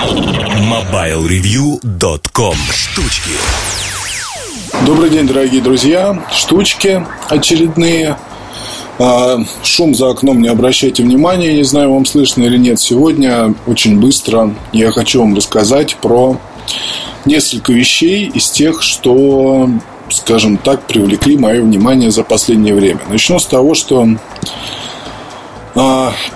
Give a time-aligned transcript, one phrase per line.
[0.00, 3.32] MobileReview.com Штучки
[4.86, 6.24] Добрый день, дорогие друзья.
[6.32, 8.16] Штучки очередные.
[8.98, 12.80] А, шум за окном не обращайте внимания, не знаю, вам слышно или нет.
[12.80, 16.38] Сегодня очень быстро я хочу вам рассказать про
[17.26, 19.68] несколько вещей из тех, что,
[20.08, 23.00] скажем так, привлекли мое внимание за последнее время.
[23.10, 24.08] Начну с того, что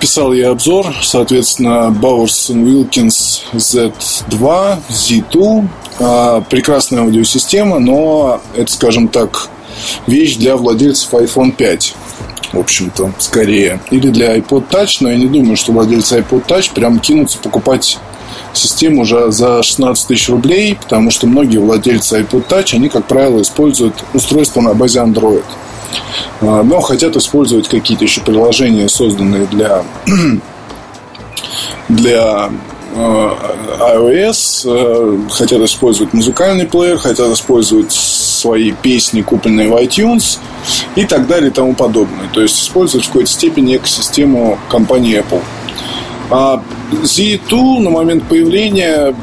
[0.00, 5.68] писал я обзор, соответственно, Bowers Wilkins Z2, Z2.
[6.00, 9.48] А, прекрасная аудиосистема, но это, скажем так,
[10.06, 11.94] вещь для владельцев iPhone 5
[12.52, 13.80] в общем-то, скорее.
[13.90, 17.98] Или для iPod Touch, но я не думаю, что владельцы iPod Touch прям кинутся покупать
[18.52, 23.42] систему уже за 16 тысяч рублей, потому что многие владельцы iPod Touch, они, как правило,
[23.42, 25.44] используют устройство на базе Android.
[26.40, 29.82] А, но хотят использовать какие-то еще приложения, созданные для,
[31.88, 32.50] для
[32.96, 33.36] а,
[33.96, 40.38] iOS, а, хотят использовать музыкальный плеер, хотят использовать свои песни, купленные в iTunes
[40.96, 42.28] и так далее и тому подобное.
[42.32, 45.42] То есть использовать в какой-то степени экосистему компании Apple.
[46.30, 49.14] А Z2 на момент появления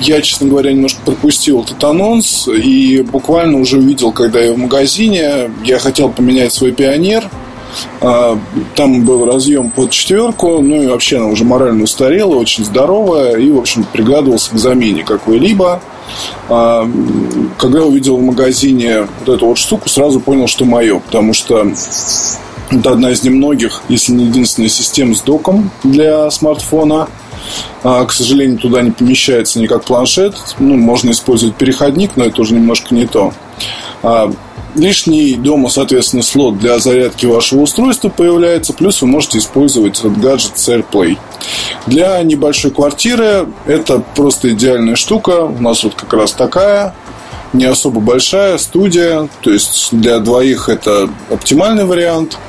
[0.00, 5.50] я, честно говоря, немножко пропустил этот анонс и буквально уже увидел, когда я в магазине,
[5.64, 7.28] я хотел поменять свой пионер.
[8.00, 8.38] А,
[8.74, 13.50] там был разъем под четверку, ну и вообще она уже морально устарела, очень здоровая, и,
[13.50, 15.80] в общем, пригадывался к замене какой-либо.
[16.48, 16.88] А,
[17.58, 21.72] когда увидел в магазине вот эту вот штуку, сразу понял, что мое, потому что
[22.70, 27.08] это одна из немногих, если не единственная система с доком для смартфона.
[27.82, 30.34] А, к сожалению, туда не помещается никак планшет.
[30.58, 33.32] Ну, можно использовать переходник, но это уже немножко не то.
[34.02, 34.30] А,
[34.74, 40.58] лишний дома, соответственно, слот для зарядки вашего устройства появляется, плюс вы можете использовать этот гаджет
[40.58, 41.16] с AirPlay.
[41.86, 45.44] Для небольшой квартиры это просто идеальная штука.
[45.44, 46.94] У нас вот как раз такая,
[47.52, 52.38] не особо большая студия, то есть для двоих это оптимальный вариант–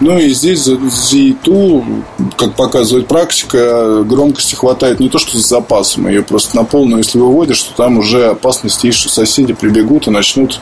[0.00, 2.02] ну и здесь Z2,
[2.36, 7.18] как показывает практика, громкости хватает не то что с запасом, ее просто на полную, если
[7.18, 10.60] выводишь, то там уже опасность есть, что соседи прибегут и начнут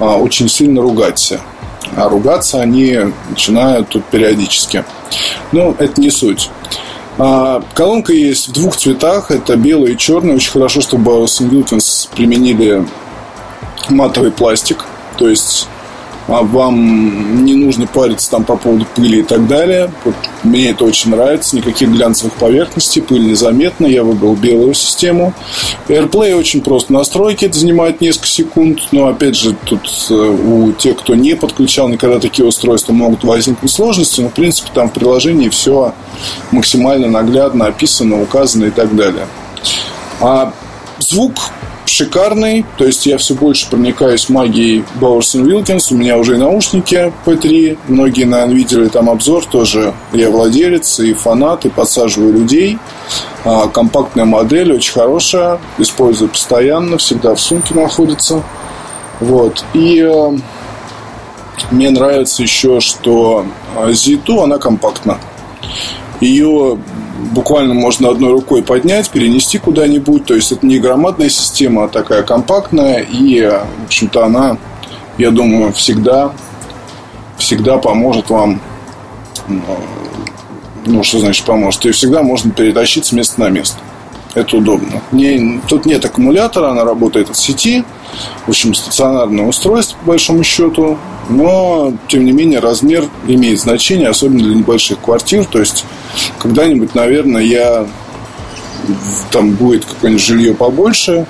[0.00, 1.40] а, очень сильно ругаться.
[1.96, 2.98] А ругаться они
[3.30, 4.84] начинают тут периодически.
[5.52, 6.50] Но это не суть.
[7.16, 9.30] А, колонка есть в двух цветах.
[9.30, 10.34] Это белый и черный.
[10.34, 12.86] Очень хорошо, что Bowers применили
[13.88, 14.84] матовый пластик.
[15.16, 15.68] То есть
[16.26, 19.92] а вам не нужно париться там по поводу пыли и так далее.
[20.04, 21.56] Вот мне это очень нравится.
[21.56, 23.86] Никаких глянцевых поверхностей, пыль незаметна.
[23.86, 25.34] Я выбрал белую систему.
[25.88, 27.44] AirPlay очень просто настройки.
[27.44, 28.80] Это занимает несколько секунд.
[28.92, 33.70] Но, опять же, тут э, у тех, кто не подключал никогда такие устройства, могут возникнуть
[33.70, 34.22] сложности.
[34.22, 35.94] Но, в принципе, там в приложении все
[36.50, 39.26] максимально наглядно описано, указано и так далее.
[40.20, 40.54] А
[40.98, 41.34] звук
[41.86, 42.64] шикарный.
[42.76, 45.92] То есть я все больше проникаюсь магией Bowers Wilkins.
[45.92, 47.78] У меня уже и наушники P3.
[47.88, 49.44] Многие, наверное, видели там обзор.
[49.46, 52.78] Тоже я владелец и фанат, и подсаживаю людей.
[53.44, 55.58] А, компактная модель, очень хорошая.
[55.78, 58.42] Использую постоянно, всегда в сумке находится.
[59.20, 59.64] Вот.
[59.74, 60.38] И э,
[61.70, 63.44] мне нравится еще, что
[63.76, 65.18] Z2, она компактна.
[66.20, 66.78] Ее
[67.32, 70.24] буквально можно одной рукой поднять, перенести куда-нибудь.
[70.24, 72.98] То есть это не громадная система, а такая компактная.
[73.00, 74.58] И, в общем-то, она,
[75.18, 76.32] я думаю, всегда,
[77.38, 78.60] всегда поможет вам
[80.86, 81.84] ну, что значит поможет?
[81.84, 83.78] Ее всегда можно перетащить с места на место.
[84.34, 85.00] Это удобно.
[85.12, 87.84] Не, тут нет аккумулятора, она работает от сети.
[88.46, 90.98] В общем, стационарное устройство, по большому счету.
[91.28, 95.44] Но, тем не менее, размер имеет значение, особенно для небольших квартир.
[95.46, 95.84] То есть,
[96.38, 97.86] когда-нибудь, наверное, я
[99.30, 101.26] там будет какое-нибудь жилье побольше,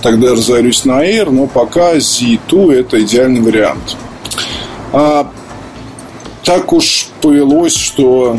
[0.00, 3.96] тогда разорюсь на Air, но пока Z2 это идеальный вариант.
[4.92, 5.30] А
[6.44, 8.38] так уж повелось, что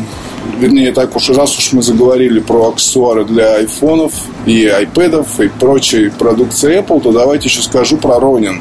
[0.58, 4.12] вернее, так уж раз уж мы заговорили про аксессуары для айфонов
[4.46, 8.60] и айпэдов и прочей продукции Apple, то давайте еще скажу про Ronin.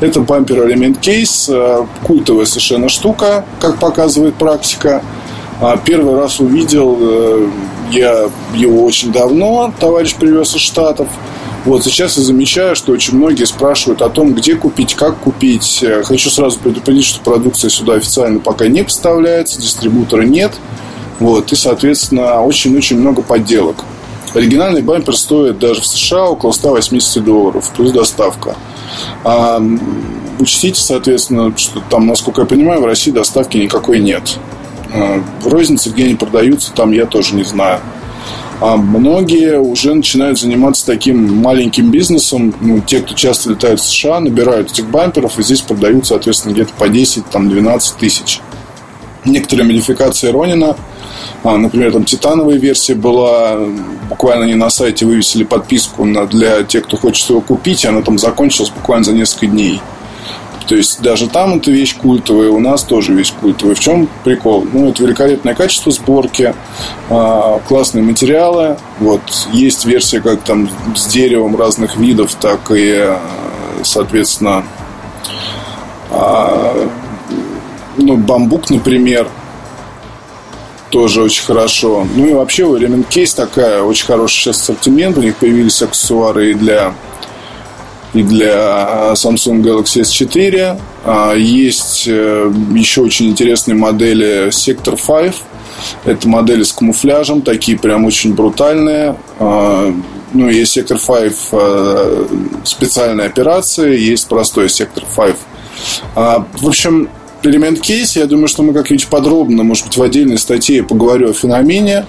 [0.00, 5.02] Это бампер элемент кейс, э, культовая совершенно штука, как показывает практика.
[5.60, 7.48] А первый раз увидел э,
[7.92, 11.08] я его очень давно, товарищ привез из Штатов.
[11.64, 15.80] Вот сейчас я замечаю, что очень многие спрашивают о том, где купить, как купить.
[15.82, 20.52] Э, хочу сразу предупредить, что продукция сюда официально пока не поставляется, дистрибутора нет.
[21.20, 23.76] Вот, и, соответственно, очень-очень много подделок.
[24.34, 28.56] Оригинальный бампер стоит даже в США около 180 долларов, плюс доставка.
[29.24, 29.62] А,
[30.38, 34.38] учтите, соответственно, что там, насколько я понимаю, в России доставки никакой нет.
[34.94, 37.80] А, в рознице, где они продаются, там я тоже не знаю.
[38.60, 42.54] А многие уже начинают заниматься таким маленьким бизнесом.
[42.60, 46.72] Ну, те, кто часто летают в США, набирают этих бамперов и здесь продают, соответственно, где-то
[46.78, 48.40] по 10-12 тысяч.
[49.24, 50.76] Некоторые модификации Ронина
[51.44, 53.56] а, Например, там титановая версия была,
[54.08, 58.02] буквально они на сайте вывесили подписку на, для тех, кто хочет его купить, и она
[58.02, 59.80] там закончилась буквально за несколько дней.
[60.68, 63.74] То есть даже там эта вещь культовая, у нас тоже вещь культовая.
[63.74, 64.66] В чем прикол?
[64.72, 66.54] Ну, это великолепное качество сборки,
[67.10, 68.76] а, классные материалы.
[69.00, 69.20] Вот
[69.52, 73.12] есть версия как там с деревом разных видов, так и,
[73.82, 74.64] соответственно,
[76.10, 76.88] а,
[77.96, 79.28] ну, бамбук, например,
[80.90, 82.06] тоже очень хорошо.
[82.14, 85.16] Ну и вообще у Element Case такая очень хороший сейчас ассортимент.
[85.18, 86.94] У них появились аксессуары и для
[88.12, 90.78] и для Samsung Galaxy S4.
[91.04, 95.34] А, есть э, еще очень интересные модели Sector 5.
[96.04, 99.16] Это модели с камуфляжем, такие прям очень брутальные.
[99.38, 99.94] А,
[100.34, 102.26] ну, есть Sector 5 э,
[102.64, 105.36] специальная операция, есть простой Sector 5.
[106.14, 107.08] А, в общем,
[107.46, 108.16] элемент кейс.
[108.16, 112.06] Я думаю, что мы как-нибудь подробно, может быть, в отдельной статье поговорю о феномене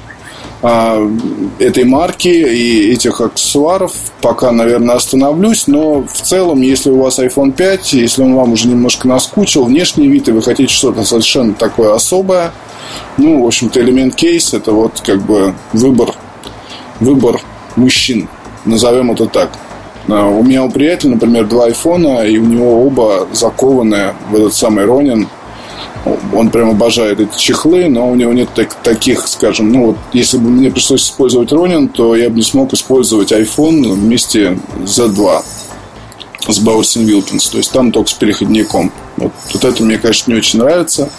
[1.59, 3.94] этой марки и этих аксессуаров.
[4.21, 5.68] Пока, наверное, остановлюсь.
[5.68, 10.07] Но в целом, если у вас iPhone 5, если он вам уже немножко наскучил, внешний
[10.07, 12.53] вид, и вы хотите что-то совершенно такое особое,
[13.18, 16.13] ну, в общем-то, элемент кейс– это вот как бы выбор,
[17.00, 17.41] выбор
[17.75, 18.29] мужчин.
[18.65, 19.51] Назовем это так.
[20.09, 24.53] А, у меня у приятеля, например, два айфона, и у него оба закованы в этот
[24.53, 25.27] самый Ронин.
[26.33, 30.38] Он прям обожает эти чехлы, но у него нет так, таких, скажем, ну вот, если
[30.38, 35.44] бы мне пришлось использовать Ронин, то я бы не смог использовать iPhone вместе с Z2
[36.47, 37.50] с Баусин Вилкинс.
[37.50, 38.91] То есть там только с переходником.
[39.15, 41.09] Вот, вот это мне, конечно, не очень нравится.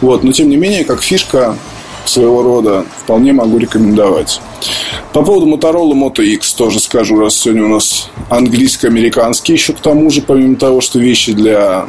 [0.00, 1.56] Вот, но тем не менее, как фишка
[2.06, 4.40] своего рода вполне могу рекомендовать.
[5.12, 10.10] По поводу Motorola Moto X тоже скажу, раз сегодня у нас английско-американский еще к тому
[10.10, 11.86] же, помимо того, что вещи для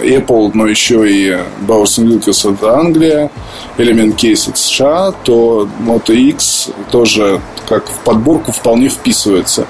[0.00, 1.30] э, Apple, но еще и
[1.66, 3.30] Bowers Wilkins это Англия,
[3.78, 9.66] Element Case это США, то Moto X тоже как в подборку вполне вписывается.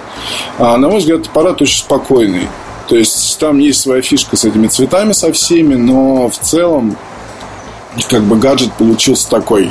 [0.59, 2.49] А, на мой взгляд, аппарат очень спокойный.
[2.89, 6.97] То есть там есть своя фишка с этими цветами со всеми, но в целом
[8.09, 9.71] как бы гаджет получился такой.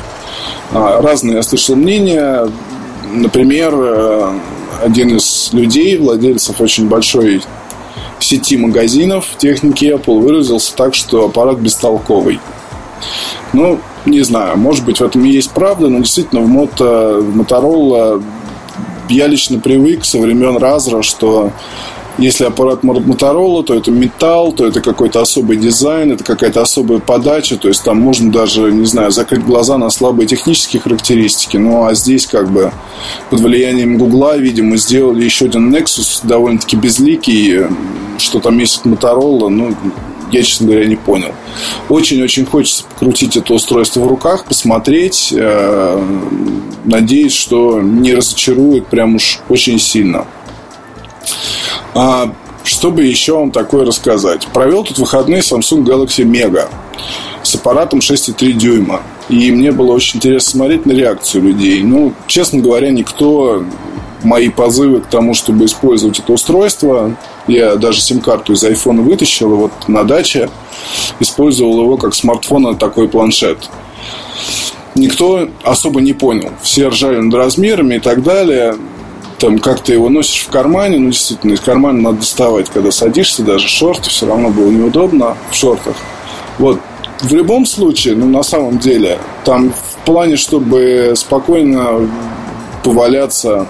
[0.72, 2.50] А, разные я слышал мнения.
[3.12, 4.40] Например, э,
[4.84, 7.44] один из людей, владельцев очень большой
[8.20, 12.40] сети магазинов техники Apple, выразился так, что аппарат бестолковый.
[13.52, 17.40] Ну, не знаю, может быть, в этом и есть правда, но действительно в, мото, в
[17.40, 18.24] Motorola
[19.10, 21.52] я лично привык со времен Разра, что
[22.18, 27.58] если аппарат Motorola, то это металл, то это какой-то особый дизайн, это какая-то особая подача.
[27.58, 31.58] То есть там можно даже, не знаю, закрыть глаза на слабые технические характеристики.
[31.58, 32.72] Ну а здесь как бы
[33.30, 37.68] под влиянием Гугла, видимо, сделали еще один Nexus довольно-таки безликий.
[38.20, 39.76] Что там есть от Motorola, ну,
[40.32, 41.32] я, честно говоря, не понял.
[41.90, 45.34] Очень-очень хочется покрутить это устройство в руках, посмотреть.
[45.36, 46.04] Э,
[46.86, 50.26] надеюсь, что не разочарует прям уж очень сильно.
[51.96, 54.48] А, чтобы еще вам такое рассказать.
[54.48, 56.68] Провел тут выходные Samsung Galaxy Mega
[57.44, 59.02] с аппаратом 6,3 дюйма.
[59.30, 61.84] И мне было очень интересно смотреть на реакцию людей.
[61.84, 63.64] Ну, честно говоря, никто
[64.24, 67.16] мои позывы к тому, чтобы использовать это устройство.
[67.48, 70.50] Я даже сим-карту из iPhone вытащил, и вот на даче
[71.20, 73.70] использовал его как смартфон, а такой планшет.
[74.96, 76.52] Никто особо не понял.
[76.62, 78.76] Все ржали над размерами и так далее
[79.44, 83.44] там как ты его носишь в кармане, ну, действительно, из кармана надо доставать, когда садишься,
[83.44, 85.98] даже шорты, все равно было неудобно в шортах.
[86.60, 86.80] Вот,
[87.20, 92.10] в любом случае, ну, на самом деле, там в плане, чтобы спокойно
[92.86, 93.68] поваляться,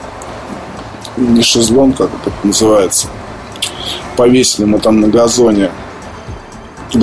[1.17, 3.07] не шезлон, как это называется,
[4.15, 5.71] повесили мы там на газоне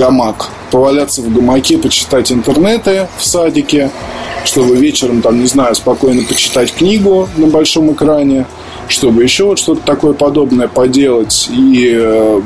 [0.01, 3.91] гамак, поваляться в гамаке, почитать интернеты в садике,
[4.45, 8.47] чтобы вечером, там, не знаю, спокойно почитать книгу на большом экране,
[8.87, 11.49] чтобы еще вот что-то такое подобное поделать.
[11.51, 12.41] И э,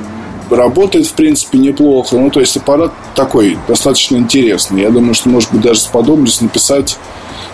[0.49, 2.17] работает, в принципе, неплохо.
[2.17, 4.81] Ну, то есть аппарат такой, достаточно интересный.
[4.81, 6.97] Я думаю, что, может быть, даже сподоблюсь написать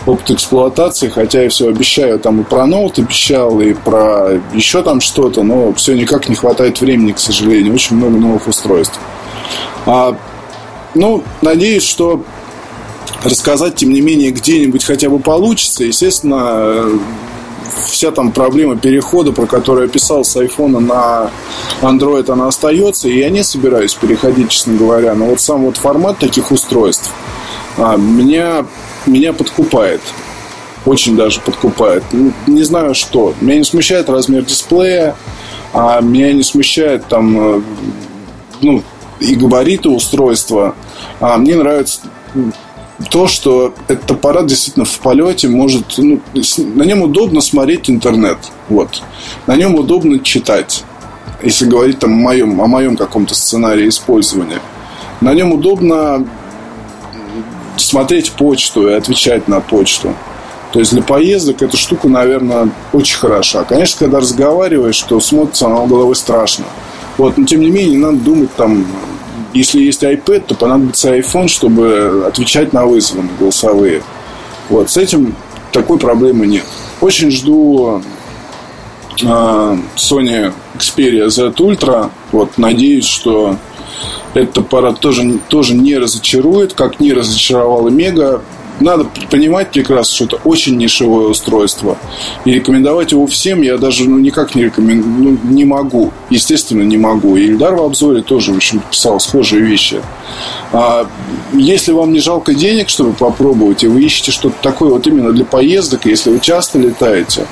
[0.08, 5.00] опыт эксплуатации, хотя я все обещаю, там и про ноут обещал, и про еще там
[5.00, 7.76] что-то, но все никак не хватает времени, к сожалению.
[7.76, 9.00] Очень много новых устройств.
[9.86, 10.16] А,
[10.94, 12.24] ну, надеюсь, что
[13.24, 15.84] рассказать, тем не менее, где-нибудь хотя бы получится.
[15.84, 16.86] Естественно,
[17.88, 21.32] вся там проблема перехода, про которую я писал с iPhone на
[21.82, 25.14] Android, она остается, и я не собираюсь переходить, честно говоря.
[25.16, 27.10] Но вот сам вот формат таких устройств
[27.78, 28.66] а, меня,
[29.06, 30.02] меня подкупает.
[30.86, 32.04] очень даже подкупает.
[32.12, 33.34] Ну, не знаю что.
[33.42, 35.16] Меня не смущает размер дисплея,
[35.74, 37.62] а меня не смущает там э,
[38.62, 38.84] ну,
[39.22, 40.76] и габариты устройства.
[41.20, 42.02] А мне нравится
[43.10, 45.98] то, что этот аппарат действительно в полете может...
[45.98, 46.20] Ну,
[46.58, 48.38] на нем удобно смотреть интернет.
[48.70, 49.02] Вот.
[49.48, 50.84] На нем удобно читать.
[51.42, 54.60] Если говорить там, о, моем, о моем каком-то сценарии использования.
[55.22, 56.28] На нем удобно
[57.78, 60.14] смотреть почту и отвечать на почту.
[60.72, 63.64] То есть для поездок эта штука, наверное, очень хороша.
[63.64, 66.66] Конечно, когда разговариваешь, то смотрится она головой страшно.
[67.18, 68.86] Вот, но тем не менее, надо думать там,
[69.54, 74.04] если есть iPad, то понадобится iPhone, чтобы отвечать на вызовы на голосовые.
[74.70, 75.36] Вот, с этим
[75.72, 76.66] такой проблемы нет.
[77.02, 78.02] Очень жду
[79.22, 82.10] э, Sony Xperia Z Ultra.
[82.32, 83.58] Вот, надеюсь, что
[84.34, 88.42] этот аппарат тоже, тоже не разочарует, как не разочаровал Мега
[88.82, 91.98] надо понимать прекрасно, что это очень нишевое устройство.
[92.46, 96.12] И рекомендовать его всем я даже ну, никак не рекомендую, ну, не могу.
[96.30, 97.36] Естественно, не могу.
[97.38, 100.02] И Ильдар в обзоре тоже, в общем, писал схожие вещи.
[100.72, 101.08] А
[101.54, 105.46] если вам не жалко денег, чтобы попробовать, и вы ищете что-то такое вот именно для
[105.46, 107.46] поездок, если вы часто летаете,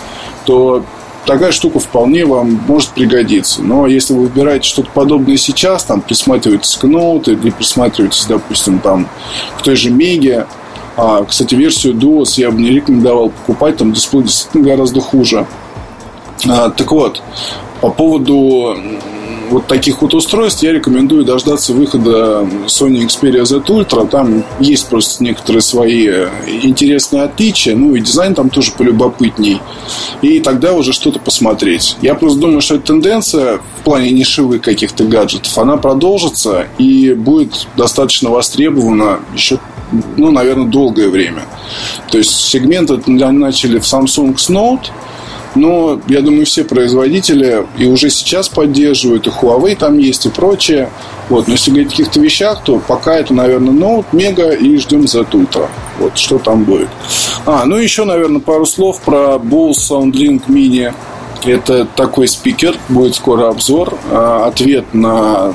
[0.46, 0.84] то
[1.26, 3.62] такая штука вполне вам может пригодиться.
[3.62, 9.08] Но если вы выбираете что-то подобное сейчас, там присматриваетесь к ноуту или присматриваетесь, допустим, там
[9.58, 10.48] к той же Меге,
[10.96, 15.48] а, кстати, версию Duos я бы не рекомендовал покупать, там дисплей действительно гораздо хуже.
[16.48, 17.22] А, так вот,
[17.82, 18.76] по поводу
[19.50, 24.08] вот таких вот устройств я рекомендую дождаться выхода Sony Xperia Z Ultra.
[24.08, 26.08] Там есть просто некоторые свои
[26.62, 27.76] интересные отличия.
[27.76, 29.62] Ну и дизайн там тоже полюбопытней.
[30.22, 31.98] И тогда уже что-то посмотреть.
[32.02, 37.68] Я просто думаю, что эта тенденция в плане нишевых каких-то гаджетов, она продолжится и будет
[37.76, 39.60] достаточно востребована еще
[40.18, 41.44] ну, наверное, долгое время.
[42.12, 44.92] То есть сегмент начали в Samsung с Note,
[45.56, 50.90] но я думаю, все производители и уже сейчас поддерживают, и Huawei там есть, и прочее.
[51.30, 51.48] Вот.
[51.48, 55.22] Но если говорить о каких-то вещах, то пока это, наверное, Note, Mega и ждем за
[55.22, 55.68] Ultra.
[56.00, 56.90] Вот что там будет.
[57.46, 60.94] А, ну еще, наверное, пару слов про Bose SoundLink Mini.
[61.46, 63.98] Это такой спикер, будет скоро обзор.
[64.12, 65.54] А, ответ на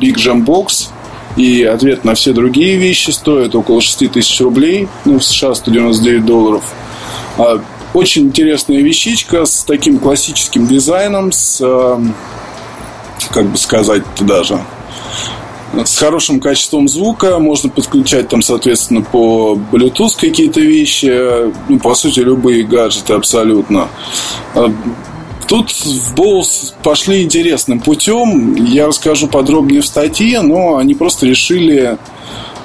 [0.00, 0.88] Big Jam Box
[1.36, 4.88] и ответ на все другие вещи стоит около 6 тысяч рублей.
[5.04, 6.64] Ну, в США 199 долларов.
[7.38, 7.60] А,
[7.94, 12.14] очень интересная вещичка с таким классическим дизайном, с, эм,
[13.30, 14.60] как бы сказать-то даже,
[15.84, 17.38] с хорошим качеством звука.
[17.38, 21.50] Можно подключать там, соответственно, по Bluetooth какие-то вещи.
[21.68, 23.88] Ну, по сути, любые гаджеты абсолютно.
[25.48, 28.54] Тут в Боус пошли интересным путем.
[28.54, 31.98] Я расскажу подробнее в статье, но они просто решили,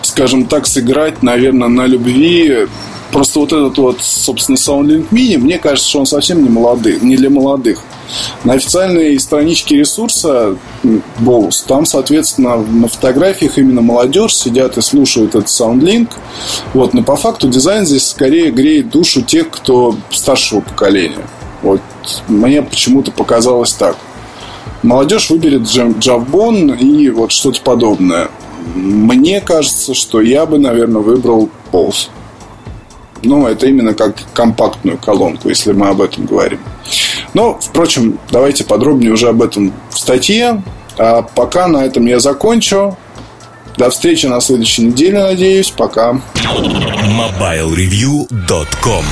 [0.01, 2.67] скажем так, сыграть, наверное, на любви.
[3.12, 7.15] Просто вот этот вот, собственно, SoundLink Mini, мне кажется, что он совсем не молодых, не
[7.15, 7.81] для молодых.
[8.43, 10.57] На официальной страничке ресурса
[11.19, 16.10] Боус, там, соответственно, на фотографиях именно молодежь сидят и слушают этот SoundLink.
[16.74, 21.25] Вот, но по факту дизайн здесь скорее греет душу тех, кто старшего поколения.
[21.62, 21.81] Вот
[22.27, 23.97] мне почему-то показалось так.
[24.83, 28.29] Молодежь выберет Джавбон и вот что-то подобное.
[28.75, 32.09] Мне кажется, что я бы, наверное, выбрал Pulse.
[33.23, 36.59] Ну, это именно как компактную колонку, если мы об этом говорим.
[37.33, 40.61] Но, впрочем, давайте подробнее уже об этом в статье.
[40.97, 42.97] А пока на этом я закончу.
[43.77, 45.69] До встречи на следующей неделе, надеюсь.
[45.69, 46.19] Пока.
[46.35, 49.05] MobileReview.com